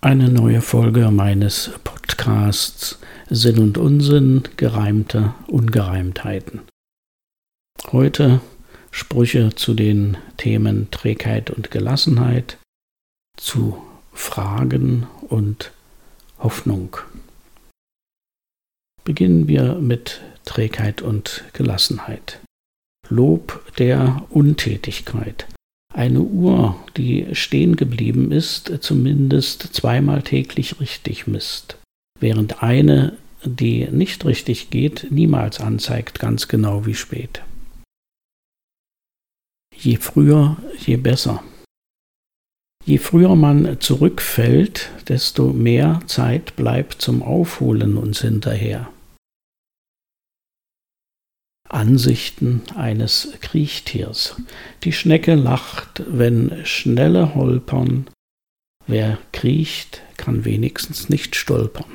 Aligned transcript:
Eine 0.00 0.28
neue 0.28 0.60
Folge 0.60 1.10
meines 1.10 1.72
Podcasts 1.82 3.00
Sinn 3.28 3.58
und 3.58 3.78
Unsinn, 3.78 4.44
gereimte 4.56 5.34
Ungereimtheiten. 5.48 6.60
Heute 7.90 8.40
Sprüche 8.92 9.56
zu 9.56 9.74
den 9.74 10.16
Themen 10.36 10.88
Trägheit 10.92 11.50
und 11.50 11.72
Gelassenheit, 11.72 12.58
zu 13.36 13.82
Fragen 14.12 15.08
und 15.22 15.72
Hoffnung. 16.38 16.96
Beginnen 19.02 19.48
wir 19.48 19.74
mit 19.74 20.20
Trägheit 20.44 21.02
und 21.02 21.42
Gelassenheit. 21.54 22.38
Lob 23.08 23.64
der 23.78 24.24
Untätigkeit. 24.30 25.48
Eine 25.98 26.20
Uhr, 26.20 26.76
die 26.96 27.26
stehen 27.32 27.74
geblieben 27.74 28.30
ist, 28.30 28.70
zumindest 28.82 29.74
zweimal 29.74 30.22
täglich 30.22 30.78
richtig 30.78 31.26
misst, 31.26 31.76
während 32.20 32.62
eine, 32.62 33.18
die 33.42 33.88
nicht 33.90 34.24
richtig 34.24 34.70
geht, 34.70 35.08
niemals 35.10 35.58
anzeigt, 35.58 36.20
ganz 36.20 36.46
genau 36.46 36.86
wie 36.86 36.94
spät. 36.94 37.42
Je 39.74 39.96
früher, 39.96 40.58
je 40.86 40.98
besser. 40.98 41.42
Je 42.84 42.98
früher 42.98 43.34
man 43.34 43.80
zurückfällt, 43.80 44.90
desto 45.08 45.52
mehr 45.52 45.98
Zeit 46.06 46.54
bleibt 46.54 47.02
zum 47.02 47.24
Aufholen 47.24 47.96
uns 47.96 48.20
hinterher. 48.20 48.88
Ansichten 51.78 52.62
eines 52.74 53.28
Kriechtiers. 53.40 54.34
Die 54.82 54.92
Schnecke 54.92 55.36
lacht, 55.36 56.02
wenn 56.08 56.66
Schnelle 56.66 57.36
holpern. 57.36 58.08
Wer 58.88 59.18
kriecht, 59.30 60.02
kann 60.16 60.44
wenigstens 60.44 61.08
nicht 61.08 61.36
stolpern. 61.36 61.86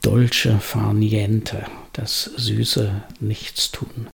Dolce 0.00 0.60
far 0.60 0.94
niente, 0.94 1.66
das 1.92 2.22
süße 2.22 3.02
Nichtstun. 3.18 4.08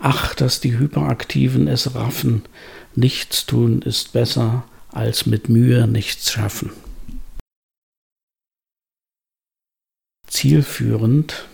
Ach, 0.00 0.34
dass 0.34 0.60
die 0.60 0.76
Hyperaktiven 0.76 1.68
es 1.68 1.94
raffen, 1.94 2.42
Nichtstun 2.96 3.82
ist 3.82 4.12
besser 4.12 4.64
als 4.88 5.24
mit 5.26 5.48
Mühe 5.48 5.86
nichts 5.86 6.32
schaffen. 6.32 6.72
Zielführend. 10.40 11.46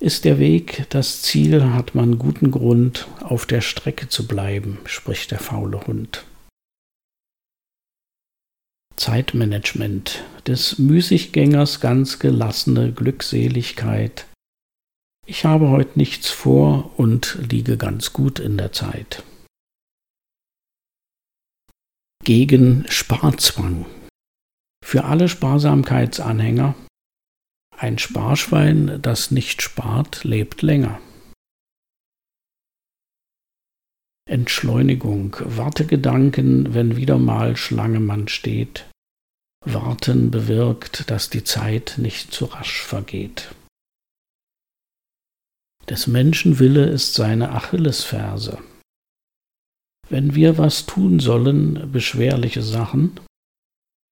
Ist 0.00 0.24
der 0.24 0.40
Weg 0.40 0.86
das 0.90 1.22
Ziel, 1.22 1.62
hat 1.66 1.94
man 1.94 2.18
guten 2.18 2.50
Grund, 2.50 3.06
auf 3.20 3.46
der 3.46 3.60
Strecke 3.60 4.08
zu 4.08 4.26
bleiben, 4.26 4.78
spricht 4.84 5.30
der 5.30 5.38
faule 5.38 5.86
Hund. 5.86 6.24
Zeitmanagement 8.96 10.24
des 10.48 10.78
Müßiggängers 10.78 11.80
ganz 11.80 12.18
gelassene 12.18 12.92
Glückseligkeit. 12.92 14.26
Ich 15.24 15.44
habe 15.44 15.68
heute 15.68 15.96
nichts 15.96 16.30
vor 16.30 16.90
und 16.98 17.38
liege 17.48 17.76
ganz 17.76 18.12
gut 18.12 18.40
in 18.40 18.58
der 18.58 18.72
Zeit. 18.72 19.22
Gegen 22.24 22.86
Sparzwang. 22.88 23.86
Für 24.84 25.04
alle 25.04 25.28
Sparsamkeitsanhänger 25.28 26.74
ein 27.76 27.98
Sparschwein, 27.98 29.00
das 29.02 29.30
nicht 29.30 29.62
spart, 29.62 30.24
lebt 30.24 30.62
länger. 30.62 31.00
Entschleunigung, 34.26 35.36
Wartegedanken, 35.40 36.72
wenn 36.74 36.96
wieder 36.96 37.18
mal 37.18 37.56
Schlange 37.56 38.00
man 38.00 38.28
steht. 38.28 38.86
Warten 39.66 40.30
bewirkt, 40.30 41.10
dass 41.10 41.30
die 41.30 41.44
Zeit 41.44 41.94
nicht 41.98 42.32
zu 42.32 42.46
rasch 42.46 42.82
vergeht. 42.82 43.54
Des 45.88 46.06
Menschen 46.06 46.58
Wille 46.58 46.86
ist 46.86 47.14
seine 47.14 47.50
Achillesferse. 47.50 48.58
Wenn 50.08 50.34
wir 50.34 50.58
was 50.58 50.86
tun 50.86 51.20
sollen, 51.20 51.92
beschwerliche 51.92 52.62
Sachen, 52.62 53.20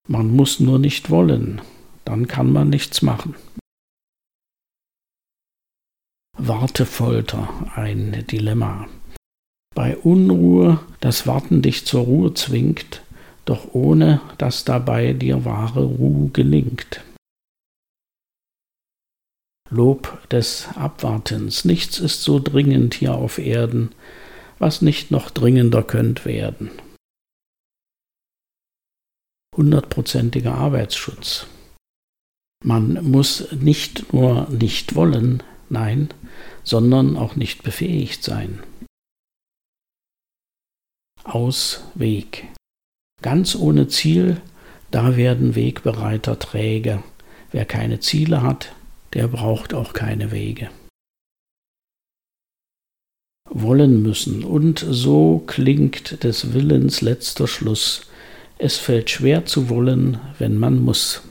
man 0.09 0.29
muss 0.29 0.61
nur 0.61 0.79
nicht 0.79 1.11
wollen, 1.11 1.63
dann 2.05 2.27
kann 2.27 2.53
man 2.53 2.69
nichts 2.71 3.03
machen. 3.03 3.35
Wartefolter, 6.39 7.71
ein 7.75 8.27
Dilemma. 8.27 8.89
Bei 9.75 9.97
Unruhe 9.97 10.81
das 11.01 11.27
Warten 11.27 11.63
dich 11.63 11.87
zur 11.87 12.03
Ruhe 12.03 12.35
zwingt, 12.35 13.03
doch 13.45 13.75
ohne 13.75 14.21
dass 14.39 14.65
dabei 14.65 15.13
dir 15.13 15.45
wahre 15.45 15.85
Ruhe 15.85 16.31
gelingt. 16.31 17.03
Lob 19.71 20.29
des 20.29 20.69
Abwartens, 20.75 21.65
nichts 21.65 21.99
ist 21.99 22.23
so 22.23 22.39
dringend 22.39 22.95
hier 22.95 23.15
auf 23.15 23.39
Erden, 23.39 23.95
was 24.59 24.83
nicht 24.83 25.11
noch 25.11 25.31
dringender 25.31 25.83
könnt 25.83 26.27
werden. 26.27 26.71
Hundertprozentiger 29.57 30.55
Arbeitsschutz. 30.55 31.47
Man 32.63 33.11
muss 33.11 33.51
nicht 33.53 34.13
nur 34.13 34.49
nicht 34.51 34.95
wollen, 34.95 35.43
nein, 35.69 36.11
sondern 36.63 37.17
auch 37.17 37.35
nicht 37.35 37.63
befähigt 37.63 38.23
sein. 38.23 38.63
Ausweg. 41.25 42.49
Ganz 43.21 43.55
ohne 43.57 43.89
Ziel, 43.89 44.41
da 44.91 45.17
werden 45.17 45.55
Wegbereiter 45.55 46.39
träge. 46.39 47.03
Wer 47.51 47.65
keine 47.65 48.01
Ziele 48.01 48.43
hat, 48.43 48.75
der 49.15 49.29
braucht 49.29 49.75
auch 49.75 49.93
keine 49.93 50.31
Wege. 50.31 50.71
Wollen 53.49 54.03
müssen, 54.03 54.45
und 54.45 54.85
so 54.89 55.43
klingt 55.47 56.25
des 56.25 56.55
Willens 56.55 57.01
letzter 57.01 57.47
Schluss. 57.47 58.07
Es 58.59 58.79
fällt 58.79 59.11
schwer 59.11 59.45
zu 59.45 59.69
wollen, 59.69 60.21
wenn 60.39 60.57
man 60.57 60.83
muss. 60.83 61.23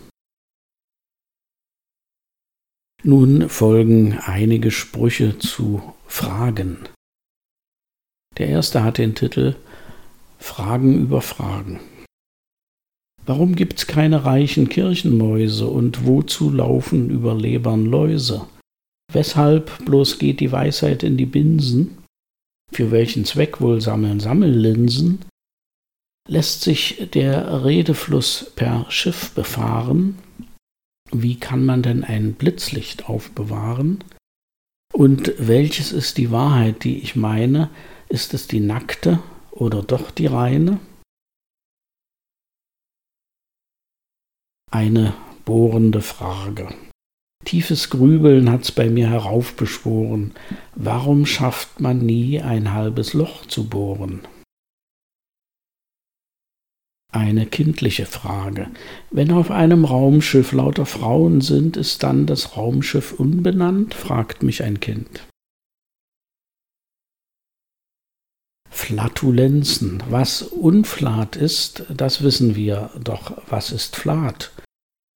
Nun 3.03 3.49
folgen 3.49 4.19
einige 4.19 4.69
Sprüche 4.69 5.39
zu 5.39 5.81
Fragen. 6.05 6.77
Der 8.37 8.47
erste 8.47 8.83
hat 8.83 8.99
den 8.99 9.15
Titel 9.15 9.55
Fragen 10.37 10.99
über 10.99 11.21
Fragen. 11.21 11.79
Warum 13.25 13.55
gibt's 13.55 13.87
keine 13.87 14.25
reichen 14.25 14.69
Kirchenmäuse 14.69 15.65
und 15.65 16.05
wozu 16.05 16.51
laufen 16.51 17.09
über 17.09 17.33
Lebern 17.33 17.85
Läuse? 17.85 18.47
Weshalb 19.11 19.83
bloß 19.85 20.19
geht 20.19 20.39
die 20.39 20.51
Weisheit 20.51 21.01
in 21.01 21.17
die 21.17 21.25
Binsen? 21.25 21.97
Für 22.71 22.91
welchen 22.91 23.25
Zweck 23.25 23.61
wohl 23.61 23.81
sammeln 23.81 24.19
Sammellinsen? 24.19 25.25
Lässt 26.27 26.61
sich 26.61 27.09
der 27.13 27.65
Redefluss 27.65 28.51
per 28.55 28.85
Schiff 28.89 29.31
befahren? 29.31 30.19
Wie 31.11 31.39
kann 31.39 31.65
man 31.65 31.83
denn 31.83 32.03
ein 32.03 32.33
Blitzlicht 32.33 33.09
aufbewahren? 33.09 34.03
Und 34.93 35.33
welches 35.37 35.91
ist 35.91 36.17
die 36.17 36.31
Wahrheit, 36.31 36.83
die 36.83 36.99
ich 36.99 37.15
meine? 37.15 37.69
Ist 38.09 38.33
es 38.33 38.47
die 38.47 38.59
nackte 38.59 39.19
oder 39.51 39.83
doch 39.83 40.11
die 40.11 40.27
reine? 40.27 40.79
Eine 44.69 45.13
bohrende 45.45 46.01
Frage. 46.01 46.73
Tiefes 47.45 47.89
Grübeln 47.89 48.49
hat's 48.49 48.71
bei 48.71 48.89
mir 48.89 49.09
heraufbeschworen. 49.09 50.33
Warum 50.75 51.25
schafft 51.25 51.79
man 51.79 52.05
nie 52.05 52.39
ein 52.39 52.71
halbes 52.71 53.13
Loch 53.13 53.45
zu 53.45 53.67
bohren? 53.67 54.21
Eine 57.13 57.45
kindliche 57.45 58.05
Frage. 58.05 58.69
Wenn 59.09 59.31
auf 59.31 59.51
einem 59.51 59.83
Raumschiff 59.83 60.53
lauter 60.53 60.85
Frauen 60.85 61.41
sind, 61.41 61.75
ist 61.75 62.03
dann 62.03 62.25
das 62.25 62.55
Raumschiff 62.55 63.13
unbenannt? 63.19 63.93
fragt 63.93 64.43
mich 64.43 64.63
ein 64.63 64.79
Kind. 64.79 65.27
Flatulenzen. 68.69 70.01
Was 70.09 70.41
unflat 70.41 71.35
ist, 71.35 71.83
das 71.89 72.23
wissen 72.23 72.55
wir, 72.55 72.89
doch 73.01 73.41
was 73.49 73.71
ist 73.71 73.97
flat? 73.97 74.51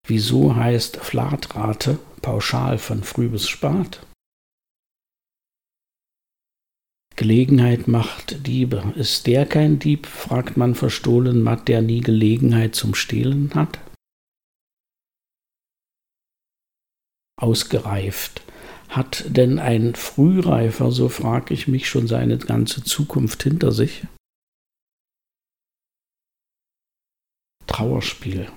Wieso 0.06 0.56
heißt 0.56 0.98
Flatrate 0.98 1.98
pauschal 2.22 2.78
von 2.78 3.04
früh 3.04 3.30
bis 3.30 3.48
spat? 3.48 4.06
Gelegenheit 7.16 7.88
macht 7.88 8.46
Diebe. 8.46 8.94
Ist 8.98 9.26
der 9.26 9.46
kein 9.46 9.80
Dieb, 9.80 10.06
fragt 10.06 10.58
man 10.58 10.76
verstohlen 10.76 11.42
matt, 11.42 11.68
der 11.70 11.82
nie 11.82 12.02
Gelegenheit 12.02 12.76
zum 12.76 12.94
Stehlen 12.94 13.54
hat? 13.56 13.80
Ausgereift. 17.38 18.42
Hat 18.90 19.26
denn 19.28 19.60
ein 19.60 19.96
Frühreifer, 19.96 20.92
so 20.92 21.10
frag 21.10 21.52
ich 21.52 21.68
mich, 21.68 21.88
schon 21.88 22.08
seine 22.08 22.38
ganze 22.38 22.84
Zukunft 22.84 23.44
hinter 23.44 23.72
sich? 23.72 24.06
Trauerspiel. 27.68 28.50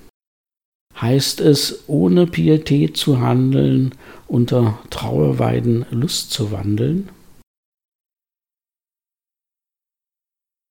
Heißt 1.01 1.41
es, 1.41 1.89
ohne 1.89 2.27
Pietät 2.27 2.97
zu 2.97 3.21
handeln, 3.21 3.95
unter 4.27 4.83
Trauerweiden 4.91 5.87
Lust 5.91 6.33
zu 6.33 6.51
wandeln? 6.51 7.09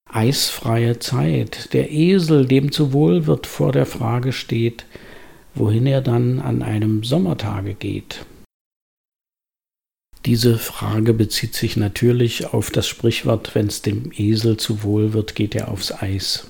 Eisfreie 0.10 1.00
Zeit, 1.00 1.74
der 1.74 1.92
Esel, 1.92 2.46
dem 2.46 2.72
zu 2.72 2.94
wohl 2.94 3.28
wird, 3.28 3.48
vor 3.48 3.72
der 3.72 3.86
Frage 3.86 4.32
steht, 4.32 4.86
wohin 5.54 5.86
er 5.86 6.02
dann 6.02 6.40
an 6.40 6.62
einem 6.62 7.04
Sommertage 7.04 7.74
geht. 7.74 8.26
Diese 10.26 10.58
Frage 10.58 11.14
bezieht 11.14 11.54
sich 11.54 11.78
natürlich 11.78 12.54
auf 12.54 12.70
das 12.70 12.88
Sprichwort, 12.88 13.56
wenn 13.56 13.68
es 13.68 13.82
dem 13.82 14.12
Esel 14.16 14.58
zu 14.58 14.84
wohl 14.84 15.14
wird, 15.14 15.36
geht 15.36 15.56
er 15.56 15.70
aufs 15.70 15.92
Eis. 15.92 16.48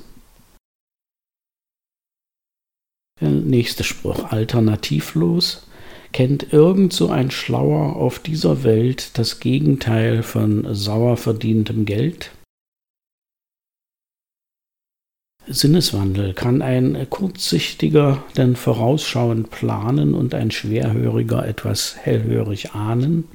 Der 3.22 3.30
nächste 3.30 3.84
Spruch, 3.84 4.32
alternativlos. 4.32 5.68
Kennt 6.14 6.54
irgend 6.54 6.94
so 6.94 7.10
ein 7.10 7.32
Schlauer 7.32 7.96
auf 7.96 8.20
dieser 8.20 8.64
Welt 8.64 9.18
das 9.18 9.40
Gegenteil 9.40 10.24
von 10.24 10.74
sauer 10.74 11.18
verdientem 11.18 11.86
Geld? 11.86 12.32
Sinneswandel 15.50 16.34
kann 16.34 16.62
ein 16.62 17.10
kurzsichtiger 17.10 18.24
denn 18.36 18.58
vorausschauend 18.58 19.50
planen 19.50 20.14
und 20.14 20.34
ein 20.34 20.52
schwerhöriger 20.52 21.48
etwas 21.48 21.96
hellhörig 21.96 22.72
ahnen? 22.72 23.30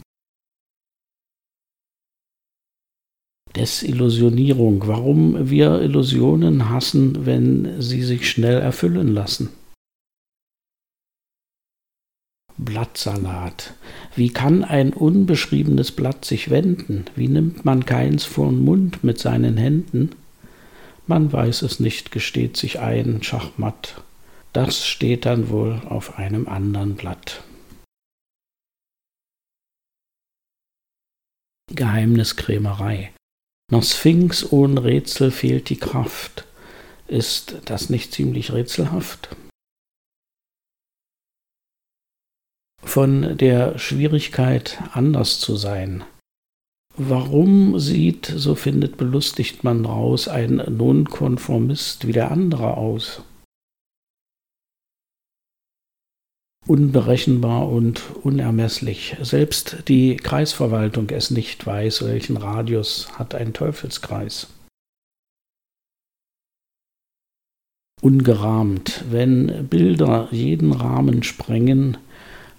Desillusionierung, 3.57 4.87
warum 4.87 5.51
wir 5.51 5.81
Illusionen 5.81 6.71
hassen, 6.71 7.27
wenn 7.27 7.81
sie 7.81 8.03
sich 8.03 8.29
schnell 8.29 8.61
erfüllen 8.61 9.09
lassen. 9.09 9.51
Blattsalat. 12.57 13.75
Wie 14.15 14.31
kann 14.31 14.65
ein 14.65 14.93
unbeschriebenes 14.93 15.93
Blatt 15.93 16.25
sich 16.25 16.51
wenden? 16.51 17.07
Wie 17.17 17.29
nimmt 17.29 17.65
man 17.65 17.85
keins 17.87 18.25
vor 18.25 18.51
den 18.51 18.61
Mund 18.61 19.03
mit 19.03 19.19
seinen 19.19 19.57
Händen? 19.57 20.11
Man 21.07 21.33
weiß 21.33 21.63
es 21.63 21.81
nicht, 21.81 22.13
gesteht 22.13 22.57
sich 22.57 22.79
ein, 22.79 23.23
Schachmatt. 23.23 24.03
Das 24.53 24.87
steht 24.87 25.27
dann 25.27 25.49
wohl 25.49 25.81
auf 25.89 26.19
einem 26.19 26.47
anderen 26.49 26.95
Blatt. 26.95 27.43
Geheimniskrämerei. 31.75 33.13
Noch 33.71 33.83
Sphinx 33.83 34.53
ohne 34.53 34.85
Rätsel 34.85 35.31
fehlt 35.31 35.71
die 35.71 35.79
Kraft. 35.79 36.47
Ist 37.09 37.57
das 37.65 37.89
nicht 37.89 38.13
ziemlich 38.13 38.53
rätselhaft? 38.53 39.35
Von 42.83 43.39
der 43.39 43.79
Schwierigkeit, 43.79 44.83
anders 44.93 45.41
zu 45.41 45.57
sein. 45.57 46.05
Warum 46.97 47.79
sieht, 47.79 48.27
so 48.27 48.55
findet 48.55 48.97
belustigt 48.97 49.65
man 49.65 49.85
raus, 49.85 50.29
ein 50.29 50.57
Nonkonformist 50.57 52.07
wie 52.07 52.13
der 52.13 52.31
andere 52.31 52.77
aus? 52.77 53.23
unberechenbar 56.67 57.69
und 57.69 58.03
unermesslich. 58.23 59.17
Selbst 59.21 59.89
die 59.89 60.17
Kreisverwaltung 60.17 61.11
es 61.11 61.31
nicht 61.31 61.67
weiß, 61.67 62.05
welchen 62.05 62.37
Radius 62.37 63.09
hat 63.19 63.35
ein 63.35 63.53
Teufelskreis. 63.53 64.49
Ungerahmt, 68.01 69.05
wenn 69.11 69.69
Bilder 69.69 70.29
jeden 70.33 70.73
Rahmen 70.73 71.23
sprengen, 71.23 71.99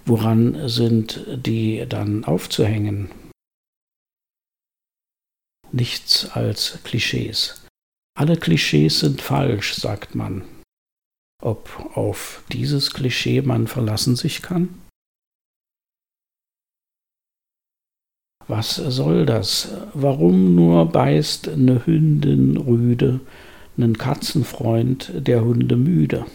woran 0.05 0.69
sind 0.69 1.25
die 1.35 1.85
dann 1.87 2.23
aufzuhängen? 2.23 3.09
Nichts 5.73 6.29
als 6.29 6.79
Klischees. 6.83 7.65
Alle 8.17 8.37
Klischees 8.37 9.01
sind 9.01 9.21
falsch, 9.21 9.73
sagt 9.73 10.15
man 10.15 10.43
ob 11.43 11.97
auf 11.97 12.43
dieses 12.51 12.91
Klischee 12.91 13.41
man 13.41 13.67
verlassen 13.67 14.15
sich 14.15 14.41
kann? 14.41 14.79
Was 18.47 18.75
soll 18.75 19.25
das? 19.25 19.73
Warum 19.93 20.55
nur 20.55 20.85
beißt 20.91 21.49
eine 21.49 21.85
Hündin 21.85 22.57
rüde, 22.57 23.21
nen 23.77 23.97
Katzenfreund 23.97 25.11
der 25.15 25.43
Hunde 25.43 25.75
müde? 25.75 26.25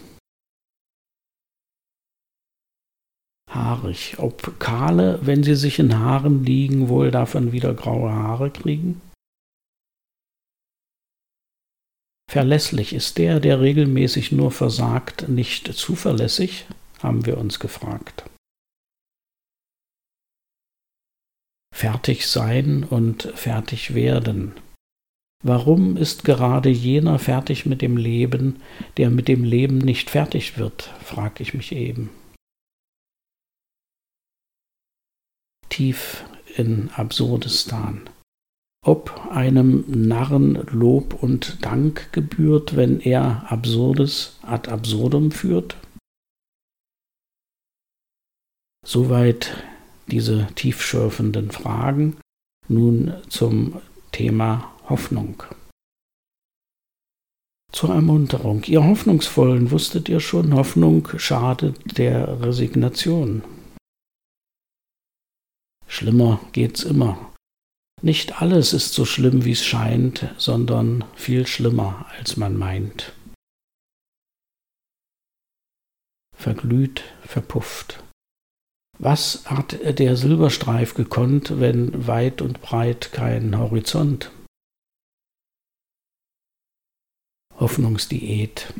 Haarig, 3.51 4.17
ob 4.19 4.59
kahle, 4.59 5.21
wenn 5.23 5.43
sie 5.43 5.55
sich 5.55 5.79
in 5.79 5.99
Haaren 5.99 6.45
liegen, 6.45 6.89
wohl 6.89 7.11
davon 7.11 7.53
wieder 7.53 7.73
graue 7.75 8.13
Haare 8.13 8.51
kriegen? 8.51 9.01
Verlässlich 12.31 12.93
ist 12.93 13.17
der, 13.17 13.41
der 13.41 13.61
regelmäßig 13.61 14.33
nur 14.33 14.51
versagt, 14.51 15.31
nicht 15.31 15.73
zuverlässig, 15.73 16.67
haben 17.03 17.25
wir 17.25 17.39
uns 17.39 17.59
gefragt. 17.59 18.25
Fertig 21.75 22.27
sein 22.27 22.85
und 22.85 23.23
fertig 23.35 23.95
werden. 23.95 24.53
Warum 25.43 25.97
ist 25.97 26.25
gerade 26.25 26.69
jener 26.69 27.19
fertig 27.19 27.65
mit 27.65 27.81
dem 27.81 27.97
Leben, 27.97 28.61
der 28.99 29.09
mit 29.09 29.29
dem 29.29 29.45
Leben 29.45 29.79
nicht 29.79 30.11
fertig 30.11 30.59
wird, 30.59 30.93
frag 31.03 31.41
ich 31.41 31.55
mich 31.55 31.73
eben. 31.73 32.11
Tief 35.71 36.25
in 36.57 36.91
Absurdistan 36.91 38.11
ob 38.85 39.29
einem 39.31 39.85
Narren 39.89 40.55
Lob 40.71 41.23
und 41.23 41.65
Dank 41.65 42.13
gebührt, 42.13 42.77
wenn 42.77 43.01
er 43.01 43.51
Absurdes 43.51 44.39
ad 44.43 44.71
absurdum 44.71 45.31
führt? 45.31 45.77
Soweit 48.85 49.57
diese 50.07 50.47
tiefschürfenden 50.55 51.51
Fragen. 51.51 52.17
Nun 52.69 53.15
zum 53.29 53.81
Thema 54.13 54.73
Hoffnung. 54.89 55.43
Zur 57.73 57.95
Ermunterung. 57.95 58.63
Ihr 58.65 58.85
Hoffnungsvollen 58.85 59.71
wusstet 59.71 60.09
ihr 60.09 60.21
schon, 60.21 60.55
Hoffnung 60.55 61.09
schadet 61.19 61.99
der 61.99 62.41
Resignation. 62.43 63.43
Schlimmer 65.87 66.41
geht's 66.53 66.83
immer. 66.83 67.28
Nicht 68.01 68.41
alles 68.41 68.73
ist 68.73 68.95
so 68.95 69.05
schlimm, 69.05 69.45
wie 69.45 69.53
es 69.53 69.65
scheint, 69.65 70.33
sondern 70.39 71.05
viel 71.17 71.47
schlimmer, 71.47 72.07
als 72.17 72.37
man 72.37 72.57
meint. 72.57 73.13
Verglüht, 76.37 77.03
verpufft. 77.23 78.03
Was 79.01 79.45
hat 79.47 79.79
der 79.99 80.17
Silberstreif 80.17 80.95
gekonnt, 80.95 81.61
wenn 81.61 82.07
weit 82.07 82.41
und 82.41 82.61
breit 82.61 83.11
kein 83.13 83.59
Horizont? 83.59 84.31
Hoffnungsdiät. 87.57 88.75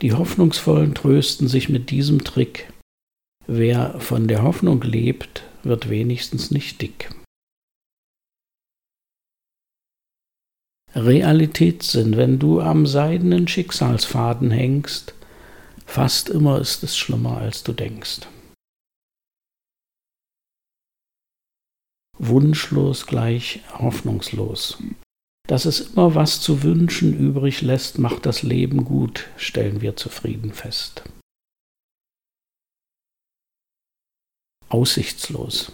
Die 0.00 0.12
Hoffnungsvollen 0.12 0.94
trösten 0.94 1.48
sich 1.48 1.68
mit 1.68 1.90
diesem 1.90 2.24
Trick. 2.24 2.72
Wer 3.46 4.00
von 4.00 4.28
der 4.28 4.42
Hoffnung 4.42 4.80
lebt, 4.80 5.44
wird 5.62 5.90
wenigstens 5.90 6.50
nicht 6.50 6.80
dick. 6.80 7.10
Realitätssinn, 10.96 12.16
wenn 12.16 12.38
du 12.38 12.60
am 12.60 12.86
seidenen 12.86 13.48
Schicksalsfaden 13.48 14.52
hängst, 14.52 15.14
fast 15.86 16.28
immer 16.28 16.60
ist 16.60 16.84
es 16.84 16.96
schlimmer, 16.96 17.38
als 17.38 17.64
du 17.64 17.72
denkst. 17.72 18.20
Wunschlos 22.16 23.06
gleich 23.06 23.60
hoffnungslos. 23.76 24.78
Dass 25.48 25.64
es 25.64 25.80
immer 25.80 26.14
was 26.14 26.40
zu 26.40 26.62
wünschen 26.62 27.18
übrig 27.18 27.60
lässt, 27.60 27.98
macht 27.98 28.24
das 28.24 28.42
Leben 28.42 28.84
gut, 28.84 29.28
stellen 29.36 29.80
wir 29.80 29.96
zufrieden 29.96 30.52
fest. 30.52 31.02
Aussichtslos. 34.68 35.72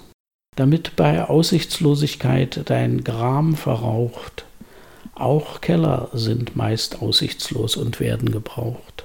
Damit 0.57 0.97
bei 0.97 1.25
Aussichtslosigkeit 1.25 2.69
dein 2.69 3.05
Gram 3.05 3.55
verraucht, 3.55 4.47
auch 5.21 5.61
Keller 5.61 6.11
sind 6.12 6.57
meist 6.57 7.03
aussichtslos 7.03 7.77
und 7.77 8.00
werden 8.00 8.31
gebraucht. 8.33 9.05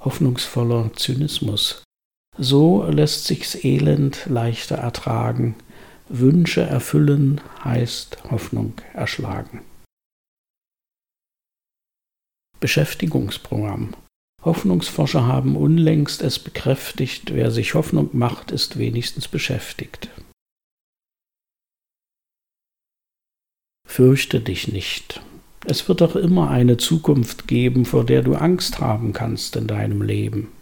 Hoffnungsvoller 0.00 0.92
Zynismus. 0.94 1.82
So 2.38 2.84
lässt 2.84 3.24
sich's 3.24 3.56
Elend 3.64 4.26
leichter 4.26 4.76
ertragen. 4.76 5.56
Wünsche 6.08 6.62
erfüllen 6.62 7.40
heißt 7.64 8.30
Hoffnung 8.30 8.74
erschlagen. 8.92 9.62
Beschäftigungsprogramm. 12.60 13.94
Hoffnungsforscher 14.44 15.26
haben 15.26 15.56
unlängst 15.56 16.22
es 16.22 16.38
bekräftigt, 16.38 17.34
wer 17.34 17.50
sich 17.50 17.74
Hoffnung 17.74 18.10
macht, 18.12 18.52
ist 18.52 18.78
wenigstens 18.78 19.26
beschäftigt. 19.26 20.08
Fürchte 23.96 24.40
dich 24.40 24.68
nicht. 24.68 25.22
Es 25.64 25.88
wird 25.88 26.02
doch 26.02 26.16
immer 26.16 26.50
eine 26.50 26.76
Zukunft 26.76 27.48
geben, 27.48 27.86
vor 27.86 28.04
der 28.04 28.20
du 28.20 28.34
Angst 28.34 28.78
haben 28.78 29.14
kannst 29.14 29.56
in 29.56 29.66
deinem 29.66 30.02
Leben. 30.02 30.52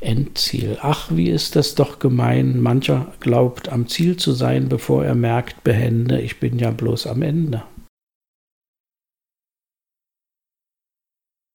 Endziel. 0.00 0.78
Ach, 0.82 1.12
wie 1.14 1.30
ist 1.30 1.54
das 1.54 1.76
doch 1.76 2.00
gemein. 2.00 2.60
Mancher 2.60 3.14
glaubt 3.20 3.68
am 3.68 3.86
Ziel 3.86 4.16
zu 4.16 4.32
sein, 4.32 4.68
bevor 4.68 5.04
er 5.04 5.14
merkt, 5.14 5.62
behende, 5.62 6.20
ich 6.20 6.40
bin 6.40 6.58
ja 6.58 6.72
bloß 6.72 7.06
am 7.06 7.22
Ende. 7.22 7.62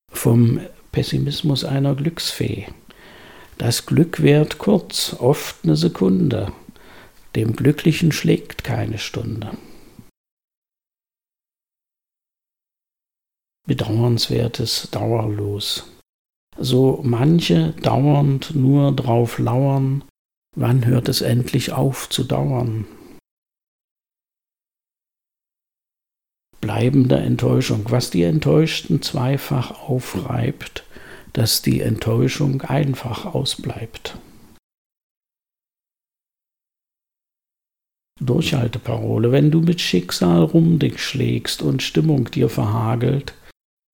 Vom 0.09 0.61
Pessimismus 0.93 1.65
einer 1.65 1.93
Glücksfee. 1.93 2.67
Das 3.57 3.85
Glück 3.85 4.23
währt 4.23 4.59
kurz, 4.59 5.13
oft 5.19 5.65
eine 5.65 5.75
Sekunde. 5.75 6.53
Dem 7.35 7.55
Glücklichen 7.55 8.11
schlägt 8.11 8.63
keine 8.63 8.97
Stunde. 8.97 9.57
Bedauernswertes 13.65 14.89
dauerlos 14.91 15.89
so 16.57 17.01
manche 17.03 17.71
dauernd 17.81 18.55
nur 18.55 18.91
drauf 18.95 19.39
lauern, 19.39 20.03
wann 20.55 20.85
hört 20.85 21.09
es 21.09 21.21
endlich 21.21 21.71
auf 21.71 22.09
zu 22.09 22.23
dauern? 22.23 22.85
Bleibende 26.61 27.17
Enttäuschung, 27.17 27.85
was 27.89 28.09
die 28.09 28.23
Enttäuschten 28.23 29.01
zweifach 29.01 29.81
aufreibt, 29.81 30.85
dass 31.33 31.61
die 31.61 31.81
Enttäuschung 31.81 32.61
einfach 32.61 33.25
ausbleibt. 33.25 34.17
Durchhalteparole, 38.25 39.31
wenn 39.31 39.51
du 39.51 39.61
mit 39.61 39.81
Schicksal 39.81 40.41
rum 40.43 40.79
dich 40.79 40.99
schlägst 40.99 41.61
und 41.61 41.81
Stimmung 41.81 42.25
dir 42.31 42.49
verhagelt, 42.49 43.33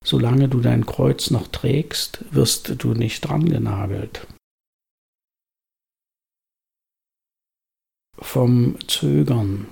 Solange 0.03 0.47
du 0.47 0.61
dein 0.61 0.85
Kreuz 0.85 1.29
noch 1.29 1.47
trägst, 1.47 2.23
wirst 2.31 2.83
du 2.83 2.93
nicht 2.93 3.27
drangenagelt. 3.27 4.27
Vom 8.17 8.77
Zögern. 8.87 9.67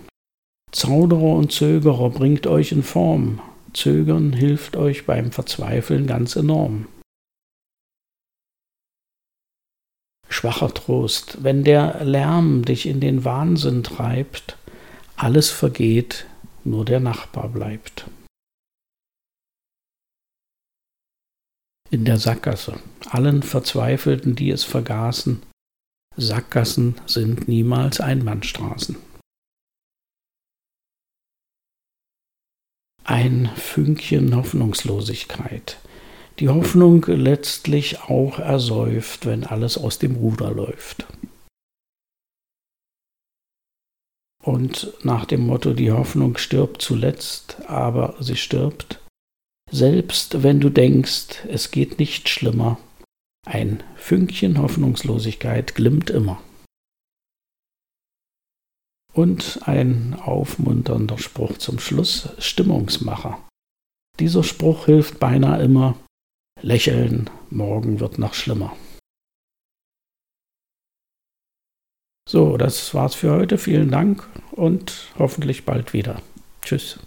Zauderer 0.71 1.35
und 1.35 1.51
Zögerer 1.51 2.09
bringt 2.09 2.45
euch 2.45 2.71
in 2.71 2.83
Form. 2.83 3.41
Zögern 3.73 4.33
hilft 4.33 4.75
euch 4.75 5.05
beim 5.05 5.31
Verzweifeln 5.31 6.07
ganz 6.07 6.35
enorm. 6.35 6.87
Schwacher 10.37 10.73
Trost, 10.73 11.43
wenn 11.43 11.63
der 11.63 12.03
Lärm 12.05 12.63
dich 12.63 12.85
in 12.85 12.99
den 12.99 13.25
Wahnsinn 13.25 13.83
treibt, 13.83 14.57
alles 15.15 15.49
vergeht, 15.49 16.27
nur 16.63 16.85
der 16.85 16.99
Nachbar 16.99 17.49
bleibt. 17.49 18.05
in 21.89 22.05
der 22.05 22.17
Sackgasse. 22.17 22.79
Allen 23.09 23.43
Verzweifelten, 23.43 24.35
die 24.35 24.51
es 24.51 24.63
vergaßen, 24.63 25.41
Sackgassen 26.15 26.95
sind 27.05 27.47
niemals 27.47 28.01
Einbahnstraßen. 28.01 28.97
Ein 33.03 33.49
Fünkchen 33.55 34.35
Hoffnungslosigkeit. 34.35 35.77
Die 36.39 36.49
Hoffnung 36.49 37.03
letztlich 37.07 38.01
auch 38.01 38.37
ersäuft, 38.37 39.25
wenn 39.25 39.43
alles 39.43 39.77
aus 39.77 39.97
dem 39.97 40.15
Ruder 40.15 40.51
läuft. 40.51 41.07
Und 44.43 44.93
nach 45.03 45.25
dem 45.25 45.45
Motto, 45.47 45.73
die 45.73 45.91
Hoffnung 45.91 46.37
stirbt 46.37 46.81
zuletzt, 46.81 47.67
aber 47.67 48.15
sie 48.19 48.35
stirbt, 48.35 49.03
selbst 49.71 50.43
wenn 50.43 50.59
du 50.59 50.69
denkst, 50.69 51.45
es 51.47 51.71
geht 51.71 51.99
nicht 51.99 52.29
schlimmer, 52.29 52.77
ein 53.45 53.83
Fünkchen 53.95 54.61
Hoffnungslosigkeit 54.61 55.73
glimmt 55.73 56.09
immer. 56.09 56.41
Und 59.13 59.61
ein 59.65 60.13
aufmunternder 60.13 61.17
Spruch 61.17 61.57
zum 61.57 61.79
Schluss, 61.79 62.29
Stimmungsmacher. 62.37 63.39
Dieser 64.19 64.43
Spruch 64.43 64.85
hilft 64.85 65.19
beinahe 65.19 65.63
immer, 65.63 65.97
lächeln, 66.61 67.29
morgen 67.49 67.99
wird 67.99 68.17
noch 68.19 68.33
schlimmer. 68.33 68.75
So, 72.27 72.57
das 72.57 72.93
war's 72.93 73.15
für 73.15 73.31
heute. 73.31 73.57
Vielen 73.57 73.89
Dank 73.89 74.27
und 74.51 75.13
hoffentlich 75.17 75.63
bald 75.63 75.93
wieder. 75.93 76.21
Tschüss. 76.61 76.99